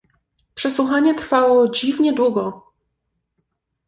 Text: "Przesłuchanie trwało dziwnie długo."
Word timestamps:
"Przesłuchanie 0.55 1.13
trwało 1.15 1.69
dziwnie 1.69 2.13
długo." 2.13 2.65